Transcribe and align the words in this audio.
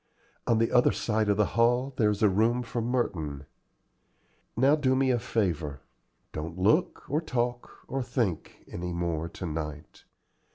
On 0.47 0.57
the 0.57 0.71
other 0.71 0.91
side 0.91 1.29
of 1.29 1.37
the 1.37 1.45
hall 1.53 1.93
there 1.95 2.09
is 2.09 2.23
a 2.23 2.27
room 2.27 2.63
for 2.63 2.81
Merton. 2.81 3.45
Now 4.57 4.75
do 4.75 4.95
me 4.95 5.11
a 5.11 5.19
favor: 5.19 5.81
don't 6.33 6.57
look, 6.57 7.03
or 7.07 7.21
talk, 7.21 7.69
or 7.87 8.01
think, 8.01 8.63
any 8.67 8.93
more 8.93 9.29
to 9.29 9.45
night. 9.45 10.05